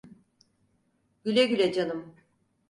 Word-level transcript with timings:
Güle 1.25 1.45
güle 1.45 1.71
canım. 1.73 2.15